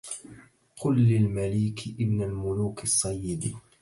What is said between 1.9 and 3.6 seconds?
ابن الملوك الصيد